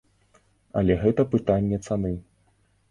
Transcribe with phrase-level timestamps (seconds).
[0.81, 2.13] Але гэта пытанне цаны.